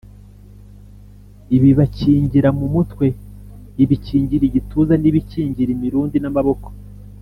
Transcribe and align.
ibibakingira 1.55 2.49
mu 2.59 2.65
mutwe, 2.73 3.05
ibikingira 3.83 4.43
igituza 4.49 4.93
n’ibikingira 5.01 5.69
imirundi 5.75 6.17
n’amaboko. 6.19 6.67